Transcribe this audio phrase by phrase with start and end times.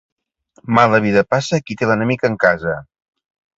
[0.77, 2.77] Mala vida passa qui té l'enemic en casa.